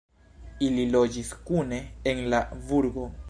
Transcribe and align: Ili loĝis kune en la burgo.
Ili 0.67 0.85
loĝis 0.95 1.29
kune 1.51 1.81
en 2.13 2.25
la 2.35 2.43
burgo. 2.71 3.09